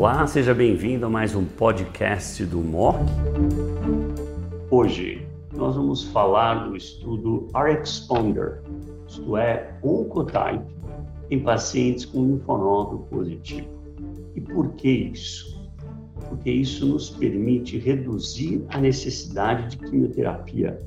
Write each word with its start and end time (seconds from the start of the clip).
Olá, 0.00 0.26
seja 0.26 0.54
bem-vindo 0.54 1.04
a 1.04 1.10
mais 1.10 1.34
um 1.34 1.44
podcast 1.44 2.42
do 2.46 2.56
MOC. 2.60 2.96
Hoje 4.70 5.28
nós 5.54 5.76
vamos 5.76 6.04
falar 6.04 6.66
do 6.66 6.74
estudo 6.74 7.48
RxPonder, 7.54 8.62
isto 9.06 9.36
é, 9.36 9.78
Oncotype, 9.82 10.64
em 11.30 11.40
pacientes 11.40 12.06
com 12.06 12.24
linfonodo 12.24 13.00
positivo. 13.10 13.68
E 14.34 14.40
por 14.40 14.70
que 14.70 14.88
isso? 14.88 15.70
Porque 16.30 16.50
isso 16.50 16.86
nos 16.86 17.10
permite 17.10 17.76
reduzir 17.76 18.64
a 18.70 18.78
necessidade 18.78 19.76
de 19.76 19.84
quimioterapia 19.84 20.80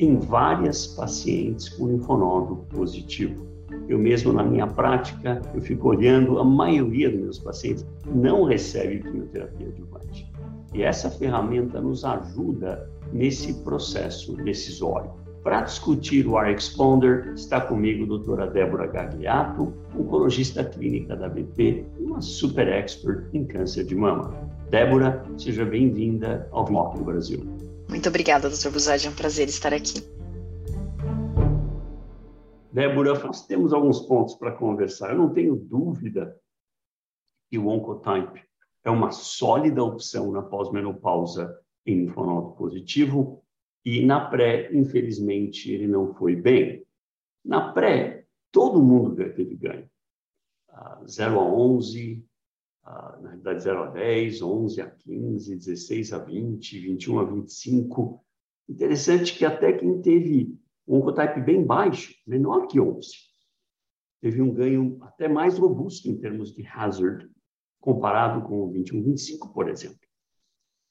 em 0.00 0.18
várias 0.18 0.84
pacientes 0.84 1.68
com 1.68 1.86
linfonodo 1.86 2.56
positivo. 2.70 3.46
Eu 3.88 3.98
mesmo, 3.98 4.32
na 4.32 4.42
minha 4.42 4.66
prática, 4.66 5.40
eu 5.54 5.60
fico 5.60 5.88
olhando, 5.88 6.38
a 6.38 6.44
maioria 6.44 7.10
dos 7.10 7.20
meus 7.20 7.38
pacientes 7.38 7.86
não 8.06 8.44
recebe 8.44 9.00
quimioterapia 9.00 9.68
adjuvante. 9.68 10.30
E 10.74 10.82
essa 10.82 11.10
ferramenta 11.10 11.80
nos 11.80 12.04
ajuda 12.04 12.90
nesse 13.12 13.54
processo 13.62 14.36
decisório. 14.36 15.10
Para 15.42 15.62
discutir 15.62 16.26
o 16.26 16.38
RxPonder, 16.38 17.32
está 17.34 17.60
comigo 17.60 18.04
a 18.04 18.08
doutora 18.08 18.46
Débora 18.46 18.86
Gagliato, 18.86 19.72
oncologista 19.98 20.64
clínica 20.64 21.16
da 21.16 21.28
BP 21.28 21.86
e 21.98 22.02
uma 22.02 22.20
super 22.20 22.68
expert 22.68 23.24
em 23.32 23.46
câncer 23.46 23.84
de 23.84 23.94
mama. 23.94 24.34
Débora, 24.68 25.24
seja 25.38 25.64
bem-vinda 25.64 26.46
ao 26.50 26.70
no 26.70 27.04
Brasil. 27.04 27.46
Muito 27.88 28.08
obrigada, 28.08 28.50
doutor 28.50 28.72
Buzadi, 28.72 29.06
é 29.06 29.10
um 29.10 29.14
prazer 29.14 29.48
estar 29.48 29.72
aqui. 29.72 30.02
Débora, 32.72 33.18
nós 33.24 33.46
temos 33.46 33.72
alguns 33.72 34.00
pontos 34.00 34.34
para 34.34 34.52
conversar. 34.52 35.10
Eu 35.10 35.18
não 35.18 35.32
tenho 35.32 35.56
dúvida 35.56 36.38
que 37.50 37.58
o 37.58 37.66
Oncotype 37.66 38.42
é 38.84 38.90
uma 38.90 39.10
sólida 39.10 39.82
opção 39.82 40.30
na 40.30 40.42
pós-menopausa 40.42 41.58
em 41.86 42.00
linfonodo 42.00 42.52
positivo 42.52 43.42
e 43.84 44.04
na 44.04 44.28
pré, 44.28 44.70
infelizmente, 44.74 45.72
ele 45.72 45.86
não 45.86 46.14
foi 46.14 46.36
bem. 46.36 46.84
Na 47.42 47.72
pré, 47.72 48.26
todo 48.52 48.82
mundo 48.82 49.16
teve 49.16 49.56
ganho. 49.56 49.88
Uh, 50.68 51.08
0 51.08 51.40
a 51.40 51.44
11, 51.44 52.26
uh, 52.84 53.22
na 53.22 53.28
realidade 53.30 53.62
0 53.62 53.82
a 53.84 53.86
10, 53.86 54.42
11 54.42 54.80
a 54.82 54.90
15, 54.90 55.56
16 55.56 56.12
a 56.12 56.18
20, 56.18 56.78
21 56.78 57.18
a 57.18 57.24
25. 57.24 58.22
Interessante 58.68 59.36
que 59.36 59.46
até 59.46 59.72
quem 59.72 60.02
teve 60.02 60.58
um 60.88 60.96
oncotype 60.96 61.40
bem 61.42 61.62
baixo, 61.62 62.14
menor 62.26 62.66
que 62.66 62.80
11. 62.80 63.10
Teve 64.20 64.40
um 64.40 64.52
ganho 64.52 64.98
até 65.02 65.28
mais 65.28 65.58
robusto 65.58 66.08
em 66.08 66.16
termos 66.18 66.52
de 66.52 66.66
hazard, 66.66 67.28
comparado 67.78 68.48
com 68.48 68.62
o 68.62 68.70
21, 68.70 69.02
25, 69.02 69.52
por 69.52 69.68
exemplo. 69.68 70.00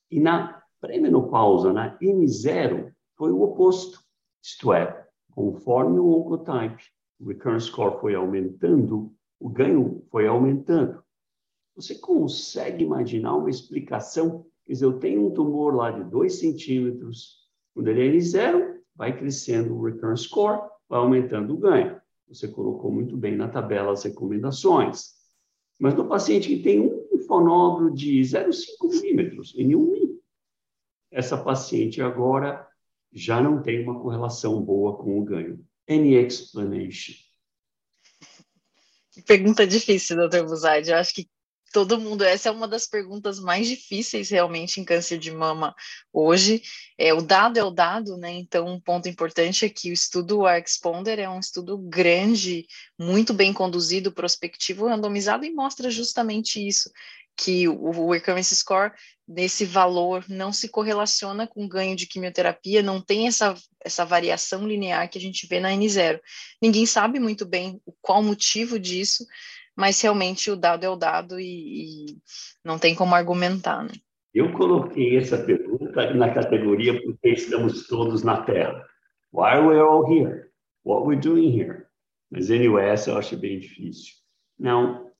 E 0.09 0.19
na 0.19 0.63
pré-menopausa, 0.79 1.73
na 1.73 1.97
N0, 1.99 2.93
foi 3.17 3.31
o 3.31 3.41
oposto. 3.41 3.99
Isto 4.41 4.71
é, 4.71 5.05
conforme 5.31 5.99
o 5.99 6.09
oncotype, 6.09 6.83
o 7.19 7.27
recurrence 7.27 7.65
score 7.65 7.99
foi 7.99 8.15
aumentando, 8.15 9.11
o 9.39 9.49
ganho 9.49 10.05
foi 10.11 10.27
aumentando. 10.27 11.03
Você 11.75 11.95
consegue 11.95 12.83
imaginar 12.83 13.35
uma 13.35 13.49
explicação? 13.49 14.45
Quer 14.65 14.73
dizer, 14.73 14.85
eu 14.85 14.99
tenho 14.99 15.27
um 15.27 15.33
tumor 15.33 15.75
lá 15.75 15.91
de 15.91 16.03
2 16.03 16.39
centímetros, 16.39 17.47
quando 17.73 17.87
ele 17.89 18.07
é 18.07 18.11
N0, 18.19 18.76
vai 18.97 19.15
crescendo 19.15 19.75
o 19.75 19.85
recurrence 19.85 20.23
score, 20.23 20.61
vai 20.89 20.99
aumentando 20.99 21.53
o 21.53 21.57
ganho. 21.57 22.01
Você 22.27 22.47
colocou 22.47 22.91
muito 22.91 23.15
bem 23.15 23.37
na 23.37 23.47
tabela 23.47 23.93
as 23.93 24.03
recomendações. 24.03 25.15
Mas 25.79 25.93
no 25.93 26.07
paciente 26.07 26.49
que 26.49 26.63
tem 26.63 26.79
um 26.81 27.07
linfonódulo 27.11 27.93
de 27.93 28.19
0,5 28.19 28.89
milímetros, 28.89 29.53
em 29.55 29.75
um 29.75 29.97
essa 31.11 31.37
paciente 31.37 32.01
agora 32.01 32.67
já 33.11 33.41
não 33.41 33.61
tem 33.61 33.81
uma 33.81 33.99
correlação 33.99 34.61
boa 34.61 34.97
com 34.97 35.19
o 35.19 35.23
ganho. 35.23 35.65
Any 35.89 36.15
explanation? 36.15 37.15
Pergunta 39.25 39.65
difícil, 39.65 40.17
doutor 40.17 40.45
Buzaide. 40.45 40.91
Eu 40.91 40.97
acho 40.97 41.15
que 41.15 41.27
todo 41.71 41.99
mundo, 41.99 42.23
essa 42.23 42.49
é 42.49 42.51
uma 42.51 42.67
das 42.67 42.87
perguntas 42.87 43.39
mais 43.39 43.67
difíceis 43.67 44.29
realmente 44.29 44.79
em 44.79 44.85
câncer 44.85 45.17
de 45.17 45.31
mama 45.31 45.75
hoje. 46.11 46.61
É, 46.97 47.13
o 47.13 47.21
dado 47.21 47.57
é 47.57 47.63
o 47.63 47.71
dado, 47.71 48.17
né? 48.17 48.31
Então, 48.31 48.67
um 48.67 48.79
ponto 48.79 49.07
importante 49.09 49.65
é 49.65 49.69
que 49.69 49.89
o 49.89 49.93
estudo 49.93 50.47
Exponder 50.47 51.19
é 51.19 51.29
um 51.29 51.39
estudo 51.39 51.77
grande, 51.77 52.65
muito 52.97 53.33
bem 53.33 53.53
conduzido, 53.53 54.11
prospectivo, 54.11 54.87
randomizado 54.87 55.45
e 55.45 55.53
mostra 55.53 55.89
justamente 55.89 56.65
isso, 56.65 56.89
que 57.35 57.67
o, 57.67 57.91
o 57.91 58.11
recurrence 58.11 58.55
score 58.55 58.93
nesse 59.27 59.65
valor 59.65 60.23
não 60.29 60.53
se 60.53 60.69
correlaciona 60.69 61.45
com 61.45 61.67
ganho 61.67 61.95
de 61.95 62.07
quimioterapia, 62.07 62.81
não 62.81 63.01
tem 63.01 63.27
essa, 63.27 63.53
essa 63.83 64.05
variação 64.05 64.65
linear 64.65 65.09
que 65.09 65.17
a 65.17 65.21
gente 65.21 65.45
vê 65.45 65.59
na 65.59 65.69
N0. 65.71 66.19
Ninguém 66.61 66.85
sabe 66.85 67.19
muito 67.19 67.45
bem 67.45 67.81
qual 68.01 68.23
motivo 68.23 68.79
disso, 68.79 69.25
mas 69.77 70.01
realmente 70.01 70.49
o 70.49 70.55
dado 70.55 70.83
é 70.83 70.89
o 70.89 70.95
dado 70.95 71.39
e, 71.39 72.09
e 72.09 72.17
não 72.65 72.79
tem 72.79 72.95
como 72.95 73.13
argumentar, 73.13 73.83
né? 73.83 73.91
Eu 74.33 74.51
coloquei 74.53 75.17
essa 75.17 75.37
pergunta 75.37 76.13
na 76.13 76.33
categoria 76.33 76.99
porque 77.01 77.29
estamos 77.29 77.87
todos 77.87 78.23
na 78.23 78.41
Terra. 78.41 78.83
Why 79.31 79.49
are 79.49 79.67
we 79.67 79.79
all 79.79 80.11
here? 80.11 80.47
What 80.83 81.07
we 81.07 81.15
doing 81.15 81.55
here? 81.55 81.85
Mas 82.29 82.49
anyway, 82.49 82.87
essa 82.87 83.11
eu 83.11 83.17
acho 83.17 83.37
bem 83.37 83.59
difícil. 83.59 84.15
Não, 84.59 85.11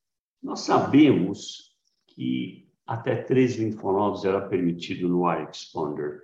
nós 0.41 0.61
sabemos 0.61 1.75
que 2.07 2.67
até 2.85 3.15
três 3.15 3.57
linfonodos 3.57 4.25
era 4.25 4.41
permitido 4.41 5.07
no 5.07 5.31
Expander, 5.31 6.23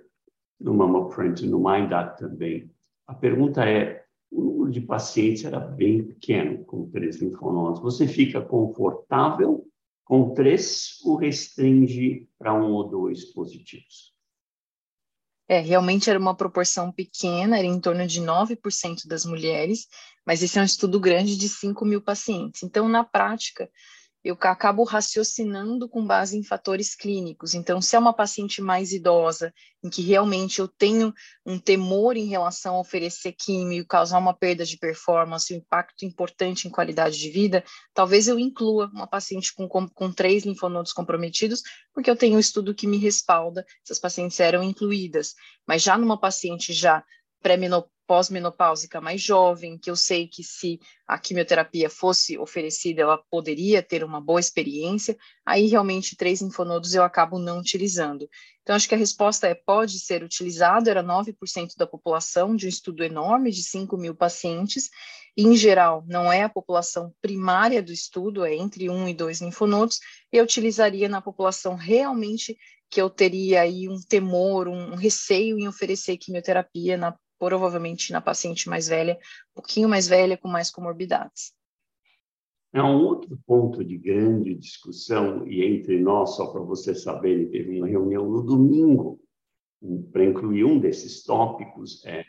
no 0.60 0.74
MammaPrint, 0.74 1.42
no 1.42 1.58
MindDat 1.58 2.18
também. 2.18 2.70
A 3.06 3.14
pergunta 3.14 3.64
é, 3.68 4.03
número 4.64 4.70
de 4.70 4.80
pacientes 4.80 5.44
era 5.44 5.60
bem 5.60 6.02
pequeno 6.02 6.64
com 6.64 6.88
três 6.90 7.20
linfonodos. 7.20 7.82
Você 7.82 8.08
fica 8.08 8.40
confortável 8.40 9.66
com 10.04 10.32
três 10.34 10.98
ou 11.04 11.16
restringe 11.16 12.26
para 12.38 12.54
um 12.54 12.72
ou 12.72 12.88
dois 12.88 13.24
positivos? 13.26 14.12
É, 15.46 15.60
realmente 15.60 16.08
era 16.08 16.18
uma 16.18 16.34
proporção 16.34 16.90
pequena, 16.90 17.58
era 17.58 17.66
em 17.66 17.78
torno 17.78 18.06
de 18.06 18.20
9% 18.20 19.06
das 19.06 19.26
mulheres, 19.26 19.86
mas 20.24 20.42
esse 20.42 20.58
é 20.58 20.62
um 20.62 20.64
estudo 20.64 20.98
grande 20.98 21.36
de 21.36 21.48
5 21.50 21.84
mil 21.84 22.00
pacientes. 22.00 22.62
Então, 22.62 22.88
na 22.88 23.04
prática, 23.04 23.70
eu 24.24 24.36
acabo 24.40 24.84
raciocinando 24.84 25.86
com 25.86 26.04
base 26.04 26.38
em 26.38 26.42
fatores 26.42 26.94
clínicos. 26.94 27.52
Então, 27.52 27.80
se 27.82 27.94
é 27.94 27.98
uma 27.98 28.14
paciente 28.14 28.62
mais 28.62 28.90
idosa, 28.90 29.52
em 29.82 29.90
que 29.90 30.00
realmente 30.00 30.60
eu 30.60 30.66
tenho 30.66 31.12
um 31.44 31.58
temor 31.58 32.16
em 32.16 32.24
relação 32.24 32.76
a 32.76 32.80
oferecer 32.80 33.32
químio, 33.32 33.86
causar 33.86 34.18
uma 34.18 34.32
perda 34.32 34.64
de 34.64 34.78
performance, 34.78 35.52
um 35.52 35.58
impacto 35.58 36.06
importante 36.06 36.66
em 36.66 36.70
qualidade 36.70 37.18
de 37.18 37.28
vida, 37.28 37.62
talvez 37.92 38.26
eu 38.26 38.38
inclua 38.38 38.90
uma 38.94 39.06
paciente 39.06 39.52
com, 39.54 39.68
com, 39.68 39.86
com 39.86 40.10
três 40.10 40.44
linfonodos 40.44 40.94
comprometidos, 40.94 41.62
porque 41.92 42.10
eu 42.10 42.16
tenho 42.16 42.36
um 42.36 42.40
estudo 42.40 42.74
que 42.74 42.86
me 42.86 42.96
respalda, 42.96 43.62
essas 43.84 43.98
pacientes 43.98 44.40
eram 44.40 44.62
incluídas. 44.62 45.34
Mas 45.68 45.82
já 45.82 45.98
numa 45.98 46.18
paciente 46.18 46.72
já 46.72 47.04
pré-menopausa, 47.42 47.93
pós-menopáusica 48.06 49.00
mais 49.00 49.20
jovem, 49.20 49.78
que 49.78 49.90
eu 49.90 49.96
sei 49.96 50.26
que 50.26 50.42
se 50.42 50.78
a 51.06 51.18
quimioterapia 51.18 51.88
fosse 51.88 52.38
oferecida, 52.38 53.02
ela 53.02 53.18
poderia 53.30 53.82
ter 53.82 54.04
uma 54.04 54.20
boa 54.20 54.40
experiência, 54.40 55.16
aí 55.44 55.66
realmente 55.66 56.16
três 56.16 56.40
linfonodos 56.40 56.94
eu 56.94 57.02
acabo 57.02 57.38
não 57.38 57.58
utilizando. 57.58 58.28
Então, 58.62 58.74
acho 58.74 58.88
que 58.88 58.94
a 58.94 58.98
resposta 58.98 59.46
é 59.46 59.54
pode 59.54 59.98
ser 60.00 60.22
utilizado, 60.22 60.88
era 60.88 61.02
9% 61.02 61.76
da 61.76 61.86
população, 61.86 62.56
de 62.56 62.66
um 62.66 62.68
estudo 62.68 63.04
enorme 63.04 63.50
de 63.50 63.62
5 63.62 63.96
mil 63.96 64.14
pacientes, 64.14 64.88
e, 65.36 65.42
em 65.42 65.56
geral, 65.56 66.04
não 66.06 66.32
é 66.32 66.42
a 66.42 66.48
população 66.48 67.12
primária 67.20 67.82
do 67.82 67.92
estudo, 67.92 68.44
é 68.44 68.54
entre 68.54 68.88
um 68.88 69.08
e 69.08 69.14
dois 69.14 69.40
linfonodos, 69.40 69.98
eu 70.32 70.44
utilizaria 70.44 71.08
na 71.08 71.20
população 71.20 71.74
realmente 71.74 72.56
que 72.88 73.00
eu 73.02 73.10
teria 73.10 73.62
aí 73.62 73.88
um 73.88 74.00
temor, 74.00 74.68
um 74.68 74.94
receio 74.94 75.58
em 75.58 75.66
oferecer 75.66 76.16
quimioterapia 76.16 76.96
na 76.96 77.12
provavelmente 77.38 78.12
na 78.12 78.20
paciente 78.20 78.68
mais 78.68 78.88
velha, 78.88 79.18
um 79.50 79.54
pouquinho 79.54 79.88
mais 79.88 80.06
velha, 80.08 80.36
com 80.36 80.48
mais 80.48 80.70
comorbidades. 80.70 81.52
É 82.72 82.82
um 82.82 83.04
outro 83.04 83.38
ponto 83.46 83.84
de 83.84 83.96
grande 83.96 84.54
discussão, 84.54 85.46
e 85.46 85.64
entre 85.64 86.00
nós, 86.00 86.36
só 86.36 86.48
para 86.48 86.60
você 86.60 86.94
saber, 86.94 87.48
teve 87.50 87.78
uma 87.78 87.86
reunião 87.86 88.28
no 88.28 88.42
domingo 88.42 89.20
para 90.10 90.24
incluir 90.24 90.64
um 90.64 90.80
desses 90.80 91.22
tópicos, 91.22 92.04
é 92.04 92.24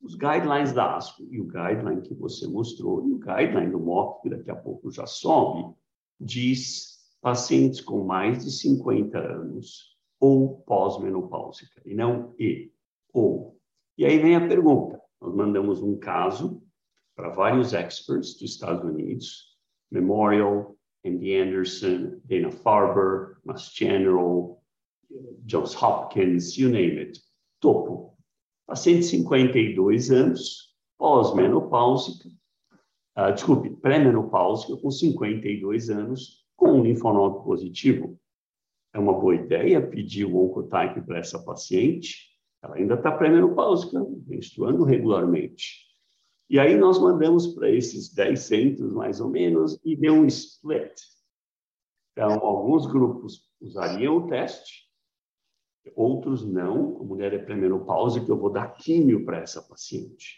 os 0.00 0.14
guidelines 0.14 0.72
da 0.72 0.96
ASCO, 0.96 1.26
e 1.30 1.40
o 1.40 1.46
guideline 1.46 2.02
que 2.02 2.14
você 2.14 2.46
mostrou, 2.46 3.06
e 3.06 3.12
o 3.12 3.18
guideline 3.18 3.72
do 3.72 3.80
MOC, 3.80 4.22
que 4.22 4.30
daqui 4.30 4.50
a 4.50 4.56
pouco 4.56 4.90
já 4.90 5.06
sobe, 5.06 5.74
diz 6.20 6.96
pacientes 7.20 7.80
com 7.80 8.04
mais 8.04 8.44
de 8.44 8.50
50 8.50 9.18
anos 9.18 9.96
ou 10.20 10.60
pós-menopáusica, 10.60 11.82
e 11.84 11.94
não 11.94 12.34
e, 12.38 12.72
ou. 13.12 13.55
E 13.98 14.04
aí 14.04 14.18
vem 14.18 14.36
a 14.36 14.46
pergunta: 14.46 15.00
nós 15.20 15.34
mandamos 15.34 15.82
um 15.82 15.98
caso 15.98 16.62
para 17.14 17.30
vários 17.30 17.72
experts 17.72 18.34
dos 18.34 18.50
Estados 18.50 18.84
Unidos, 18.84 19.56
Memorial, 19.90 20.76
MD 21.02 21.40
Anderson, 21.40 22.20
Dana-Farber, 22.24 23.38
Mass 23.44 23.72
General, 23.74 24.62
Johns 25.44 25.74
Hopkins, 25.80 26.58
you 26.58 26.68
name 26.68 26.98
it. 26.98 27.20
Topo. 27.60 28.16
Paciente 28.66 29.00
de 29.00 29.06
52 29.06 30.10
anos, 30.10 30.74
pós-menopáusica, 30.98 32.28
uh, 33.16 33.32
desculpe, 33.32 33.70
pré-menopáusica, 33.70 34.76
com 34.76 34.90
52 34.90 35.88
anos, 35.88 36.44
com 36.56 36.72
um 36.72 36.82
linfonodo 36.82 37.44
positivo. 37.44 38.18
É 38.92 38.98
uma 38.98 39.12
boa 39.12 39.36
ideia 39.36 39.86
pedir 39.86 40.24
o 40.24 40.36
oncotype 40.36 41.00
para 41.02 41.18
essa 41.18 41.38
paciente. 41.44 42.35
Ela 42.66 42.76
ainda 42.76 42.94
está 42.94 43.12
pré-menopáusica, 43.12 44.04
menstruando 44.26 44.82
regularmente. 44.82 45.86
E 46.50 46.58
aí 46.58 46.76
nós 46.76 46.98
mandamos 46.98 47.54
para 47.54 47.70
esses 47.70 48.12
10 48.12 48.40
centros, 48.40 48.92
mais 48.92 49.20
ou 49.20 49.30
menos, 49.30 49.80
e 49.84 49.96
deu 49.96 50.14
um 50.14 50.26
split. 50.26 51.00
Então, 52.12 52.32
alguns 52.44 52.86
grupos 52.86 53.42
usariam 53.60 54.16
o 54.16 54.26
teste, 54.26 54.84
outros 55.94 56.44
não. 56.44 57.00
A 57.00 57.04
mulher 57.04 57.32
é 57.34 57.38
pré-menopausa, 57.38 58.24
eu 58.26 58.36
vou 58.36 58.50
dar 58.50 58.74
químio 58.74 59.24
para 59.24 59.38
essa 59.38 59.62
paciente. 59.62 60.36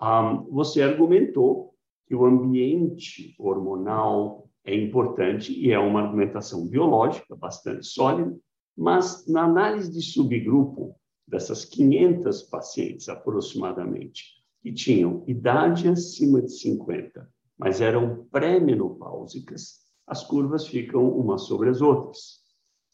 Um, 0.00 0.44
você 0.50 0.82
argumentou 0.82 1.74
que 2.06 2.14
o 2.14 2.24
ambiente 2.24 3.34
hormonal 3.38 4.50
é 4.64 4.74
importante 4.74 5.52
e 5.58 5.70
é 5.70 5.78
uma 5.78 6.02
argumentação 6.02 6.66
biológica 6.66 7.34
bastante 7.34 7.86
sólida, 7.86 8.36
mas 8.76 9.26
na 9.26 9.44
análise 9.44 9.90
de 9.90 10.02
subgrupo 10.02 10.99
dessas 11.30 11.64
500 11.64 12.42
pacientes 12.42 13.08
aproximadamente 13.08 14.40
que 14.60 14.72
tinham 14.72 15.24
idade 15.26 15.88
acima 15.88 16.42
de 16.42 16.52
50, 16.52 17.26
mas 17.56 17.80
eram 17.80 18.26
pré-menopáusicas, 18.30 19.80
as 20.06 20.24
curvas 20.24 20.66
ficam 20.66 21.08
umas 21.08 21.42
sobre 21.42 21.70
as 21.70 21.80
outras. 21.80 22.40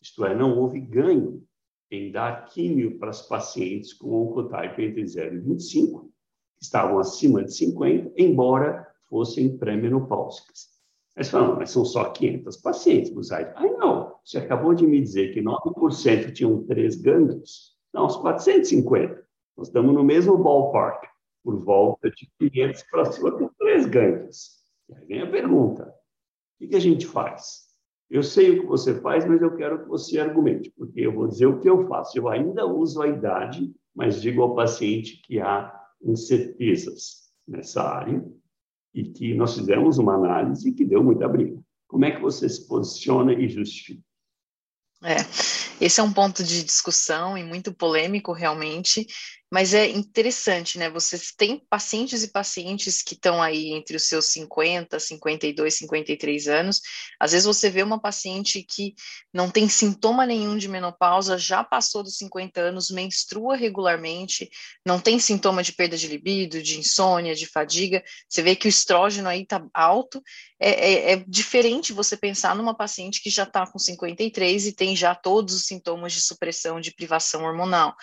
Isto 0.02 0.24
é, 0.24 0.36
não 0.36 0.58
houve 0.58 0.78
ganho 0.80 1.42
em 1.90 2.12
dar 2.12 2.44
químio 2.46 2.98
para 2.98 3.10
as 3.10 3.22
pacientes 3.22 3.94
com 3.94 4.10
oncotype 4.10 4.82
entre 4.82 5.06
0 5.06 5.36
e 5.36 5.40
25, 5.40 6.12
que 6.58 6.64
estavam 6.64 6.98
acima 6.98 7.42
de 7.42 7.56
50, 7.56 8.12
embora 8.16 8.86
fossem 9.08 9.56
pré-menopáusicas. 9.56 10.76
Mas 11.16 11.30
falam, 11.30 11.56
mas 11.56 11.70
são 11.70 11.84
só 11.84 12.10
500 12.10 12.56
pacientes, 12.58 13.10
Buzaide. 13.10 13.50
Ai, 13.54 13.70
não, 13.70 14.14
você 14.22 14.38
acabou 14.38 14.74
de 14.74 14.86
me 14.86 15.00
dizer 15.00 15.32
que 15.32 15.40
9% 15.40 16.32
tinham 16.34 16.62
três 16.64 16.96
gânglios. 16.96 17.75
Não, 17.96 18.04
os 18.04 18.16
450. 18.18 19.26
Nós 19.56 19.68
estamos 19.68 19.94
no 19.94 20.04
mesmo 20.04 20.36
ballpark, 20.36 21.06
por 21.42 21.64
volta 21.64 22.10
de 22.10 22.30
500 22.38 22.82
para 22.90 23.04
cima 23.06 23.32
com 23.32 23.48
três 23.58 23.86
gânglios. 23.86 24.50
E 24.86 24.94
aí 24.94 25.06
vem 25.06 25.22
a 25.22 25.30
pergunta, 25.30 25.94
o 26.60 26.68
que 26.68 26.76
a 26.76 26.78
gente 26.78 27.06
faz? 27.06 27.64
Eu 28.10 28.22
sei 28.22 28.50
o 28.50 28.60
que 28.60 28.66
você 28.66 29.00
faz, 29.00 29.24
mas 29.24 29.40
eu 29.40 29.56
quero 29.56 29.82
que 29.82 29.88
você 29.88 30.20
argumente, 30.20 30.70
porque 30.76 31.00
eu 31.00 31.10
vou 31.10 31.26
dizer 31.26 31.46
o 31.46 31.58
que 31.58 31.70
eu 31.70 31.88
faço. 31.88 32.18
Eu 32.18 32.28
ainda 32.28 32.66
uso 32.66 33.00
a 33.00 33.08
idade, 33.08 33.74
mas 33.94 34.20
digo 34.20 34.42
ao 34.42 34.54
paciente 34.54 35.22
que 35.22 35.40
há 35.40 35.74
incertezas 36.02 37.30
nessa 37.48 37.82
área 37.82 38.22
e 38.92 39.04
que 39.04 39.32
nós 39.32 39.56
fizemos 39.56 39.96
uma 39.96 40.16
análise 40.16 40.70
que 40.70 40.84
deu 40.84 41.02
muita 41.02 41.26
briga. 41.26 41.58
Como 41.88 42.04
é 42.04 42.10
que 42.10 42.20
você 42.20 42.46
se 42.46 42.68
posiciona 42.68 43.32
e 43.32 43.48
justifica? 43.48 44.02
É, 45.02 45.16
esse 45.80 46.00
é 46.00 46.02
um 46.02 46.12
ponto 46.12 46.42
de 46.42 46.62
discussão 46.64 47.36
e 47.36 47.44
muito 47.44 47.72
polêmico 47.74 48.32
realmente, 48.32 49.06
mas 49.50 49.74
é 49.74 49.88
interessante, 49.88 50.76
né? 50.76 50.90
Vocês 50.90 51.32
têm 51.36 51.62
pacientes 51.70 52.24
e 52.24 52.32
pacientes 52.32 53.00
que 53.00 53.14
estão 53.14 53.40
aí 53.40 53.72
entre 53.72 53.96
os 53.96 54.08
seus 54.08 54.26
50, 54.32 54.98
52, 54.98 55.74
53 55.74 56.48
anos. 56.48 56.80
Às 57.20 57.30
vezes 57.30 57.46
você 57.46 57.70
vê 57.70 57.82
uma 57.82 58.00
paciente 58.00 58.60
que 58.68 58.94
não 59.32 59.48
tem 59.48 59.68
sintoma 59.68 60.26
nenhum 60.26 60.58
de 60.58 60.68
menopausa, 60.68 61.38
já 61.38 61.62
passou 61.62 62.02
dos 62.02 62.16
50 62.16 62.60
anos, 62.60 62.90
menstrua 62.90 63.54
regularmente, 63.56 64.50
não 64.84 64.98
tem 64.98 65.20
sintoma 65.20 65.62
de 65.62 65.72
perda 65.72 65.96
de 65.96 66.08
libido, 66.08 66.60
de 66.60 66.80
insônia, 66.80 67.34
de 67.34 67.46
fadiga. 67.46 68.02
Você 68.28 68.42
vê 68.42 68.56
que 68.56 68.66
o 68.66 68.68
estrógeno 68.68 69.28
aí 69.28 69.42
está 69.42 69.64
alto. 69.72 70.20
É, 70.58 70.70
é, 70.70 71.12
é 71.12 71.24
diferente 71.28 71.92
você 71.92 72.16
pensar 72.16 72.56
numa 72.56 72.74
paciente 72.74 73.22
que 73.22 73.30
já 73.30 73.44
está 73.44 73.64
com 73.64 73.78
53 73.78 74.66
e 74.66 74.72
tem 74.72 74.96
já 74.96 75.14
todos 75.14 75.65
sintomas 75.66 76.12
de 76.12 76.20
supressão, 76.20 76.80
de 76.80 76.94
privação 76.94 77.44
hormonal. 77.44 77.94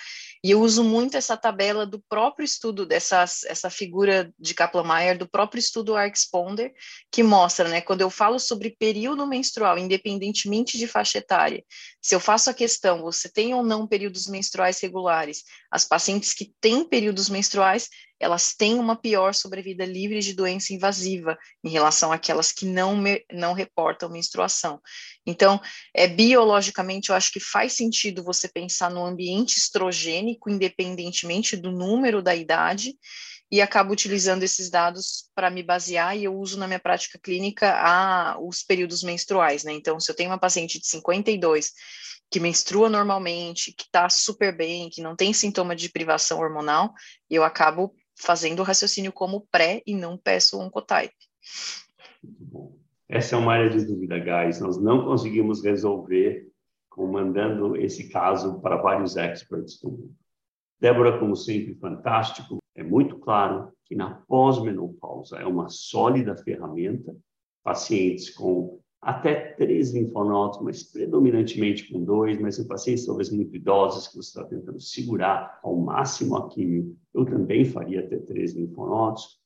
E 0.43 0.51
eu 0.51 0.61
uso 0.61 0.83
muito 0.83 1.15
essa 1.15 1.37
tabela 1.37 1.85
do 1.85 2.03
próprio 2.09 2.43
estudo, 2.43 2.85
dessa 2.85 3.23
essa 3.45 3.69
figura 3.69 4.31
de 4.37 4.53
Kaplan-Meier, 4.53 5.17
do 5.17 5.27
próprio 5.27 5.59
estudo 5.59 5.95
ARC-Sponder, 5.95 6.73
que 7.09 7.23
mostra, 7.23 7.69
né, 7.69 7.79
quando 7.79 8.01
eu 8.01 8.09
falo 8.09 8.37
sobre 8.37 8.75
período 8.77 9.25
menstrual, 9.25 9.77
independentemente 9.77 10.77
de 10.77 10.85
faixa 10.85 11.19
etária, 11.19 11.63
se 12.01 12.13
eu 12.13 12.19
faço 12.19 12.49
a 12.49 12.53
questão, 12.53 13.01
você 13.01 13.29
tem 13.29 13.53
ou 13.53 13.63
não 13.63 13.87
períodos 13.87 14.27
menstruais 14.27 14.81
regulares, 14.81 15.43
as 15.71 15.85
pacientes 15.85 16.33
que 16.33 16.53
têm 16.59 16.83
períodos 16.83 17.29
menstruais, 17.29 17.87
elas 18.19 18.53
têm 18.53 18.75
uma 18.75 18.95
pior 18.95 19.33
sobrevida 19.33 19.85
livre 19.85 20.19
de 20.19 20.33
doença 20.33 20.73
invasiva 20.73 21.37
em 21.63 21.69
relação 21.69 22.11
àquelas 22.11 22.51
que 22.51 22.65
não, 22.65 22.95
me, 22.95 23.25
não 23.31 23.53
reportam 23.53 24.09
menstruação. 24.09 24.81
Então, 25.25 25.61
é, 25.93 26.07
biologicamente, 26.07 27.09
eu 27.09 27.15
acho 27.15 27.31
que 27.31 27.39
faz 27.39 27.73
sentido 27.73 28.23
você 28.23 28.47
pensar 28.47 28.89
no 28.89 29.05
ambiente 29.05 29.57
estrogênico, 29.57 30.49
independentemente 30.49 31.55
do 31.57 31.71
número 31.71 32.21
da 32.21 32.35
idade, 32.35 32.93
e 33.51 33.61
acabo 33.61 33.93
utilizando 33.93 34.41
esses 34.41 34.69
dados 34.69 35.29
para 35.35 35.51
me 35.51 35.61
basear 35.61 36.17
e 36.17 36.23
eu 36.23 36.35
uso 36.35 36.57
na 36.57 36.65
minha 36.65 36.79
prática 36.79 37.19
clínica 37.21 37.71
a, 37.75 38.35
os 38.39 38.63
períodos 38.63 39.03
menstruais, 39.03 39.63
né? 39.63 39.71
Então, 39.71 39.99
se 39.99 40.09
eu 40.09 40.15
tenho 40.15 40.31
uma 40.31 40.39
paciente 40.39 40.79
de 40.79 40.87
52 40.87 41.71
que 42.31 42.39
menstrua 42.39 42.89
normalmente, 42.89 43.71
que 43.71 43.83
está 43.83 44.09
super 44.09 44.57
bem, 44.57 44.89
que 44.89 45.03
não 45.03 45.15
tem 45.15 45.31
sintoma 45.31 45.75
de 45.75 45.87
privação 45.87 46.39
hormonal, 46.39 46.91
eu 47.29 47.43
acabo 47.43 47.93
fazendo 48.15 48.59
o 48.59 48.63
raciocínio 48.63 49.11
como 49.11 49.47
pré 49.51 49.81
e 49.85 49.95
não 49.95 50.17
peço 50.17 50.59
oncotype. 50.59 51.13
Muito 52.23 52.45
bom. 52.45 52.77
Essa 53.09 53.35
é 53.35 53.39
uma 53.39 53.53
área 53.53 53.69
de 53.69 53.85
dúvida, 53.85 54.17
guys. 54.17 54.59
Nós 54.59 54.77
não 54.77 55.05
conseguimos 55.05 55.63
resolver 55.63 56.49
mandando 56.97 57.75
esse 57.75 58.09
caso 58.09 58.59
para 58.61 58.77
vários 58.77 59.17
experts 59.17 59.79
do 59.79 59.89
mundo. 59.91 60.15
Débora, 60.79 61.17
como 61.17 61.35
sempre, 61.35 61.75
fantástico. 61.75 62.59
É 62.75 62.83
muito 62.83 63.17
claro 63.19 63.71
que 63.85 63.95
na 63.95 64.15
pós-menopausa 64.27 65.37
é 65.37 65.45
uma 65.45 65.69
sólida 65.69 66.35
ferramenta. 66.35 67.15
Pacientes 67.63 68.29
com 68.29 68.81
até 69.03 69.53
três 69.53 69.93
linfonodos, 69.93 70.59
mas 70.61 70.83
predominantemente 70.83 71.91
com 71.91 72.03
dois, 72.03 72.39
mas 72.39 72.57
em 72.57 72.65
pacientes 72.65 73.05
talvez 73.05 73.29
muito 73.29 73.55
idosos 73.55 74.07
que 74.07 74.15
você 74.15 74.29
está 74.29 74.43
tentando 74.45 74.79
segurar 74.79 75.59
ao 75.61 75.75
máximo 75.75 76.37
a 76.37 76.49
quimio, 76.49 76.95
eu 77.13 77.25
também 77.25 77.65
faria 77.65 77.99
até 77.99 78.17
três 78.17 78.53
linfonodos. 78.53 79.39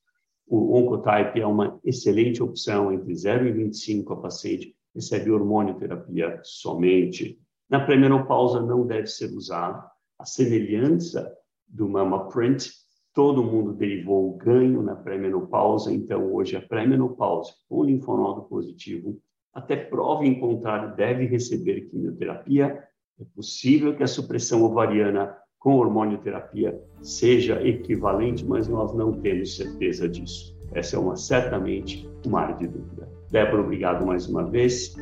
O 0.46 0.76
Oncotype 0.76 1.40
é 1.40 1.46
uma 1.46 1.78
excelente 1.84 2.42
opção 2.42 2.92
entre 2.92 3.14
0 3.14 3.48
e 3.48 3.52
25 3.52 4.12
a 4.12 4.16
paciente 4.16 4.74
recebe 4.94 5.30
hormonioterapia 5.30 6.40
somente. 6.42 7.38
Na 7.68 7.84
pré-menopausa 7.84 8.62
não 8.62 8.86
deve 8.86 9.08
ser 9.08 9.30
usado. 9.36 9.84
A 10.18 10.24
semelhança 10.24 11.30
do 11.66 11.88
Mama 11.88 12.28
Print, 12.28 12.70
todo 13.12 13.44
mundo 13.44 13.74
derivou 13.74 14.30
o 14.30 14.36
ganho 14.36 14.82
na 14.82 14.96
pré-menopausa, 14.96 15.92
então 15.92 16.32
hoje 16.32 16.56
a 16.56 16.62
pré-menopausa 16.62 17.52
com 17.68 17.84
linfonodo 17.84 18.42
positivo 18.42 19.20
até 19.54 19.76
prova 19.76 20.24
em 20.24 20.38
contrário, 20.38 20.94
deve 20.94 21.26
receber 21.26 21.88
quimioterapia. 21.90 22.84
É 23.20 23.24
possível 23.34 23.96
que 23.96 24.02
a 24.02 24.06
supressão 24.06 24.62
ovariana 24.62 25.36
com 25.58 25.74
hormonioterapia 25.76 26.80
seja 27.02 27.60
equivalente, 27.66 28.44
mas 28.44 28.68
nós 28.68 28.94
não 28.94 29.12
temos 29.12 29.56
certeza 29.56 30.08
disso. 30.08 30.56
Essa 30.72 30.96
é 30.96 30.98
uma 30.98 31.16
certamente 31.16 32.08
uma 32.26 32.42
área 32.42 32.56
de 32.56 32.68
dúvida. 32.68 33.08
Débora, 33.30 33.62
obrigado 33.62 34.06
mais 34.06 34.26
uma 34.28 34.44
vez. 34.44 34.94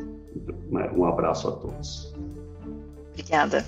Um 0.95 1.05
abraço 1.05 1.47
a 1.49 1.51
todos. 1.51 2.13
Obrigada. 3.13 3.65